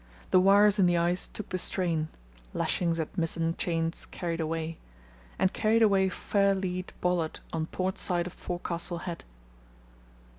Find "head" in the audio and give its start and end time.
9.05-9.23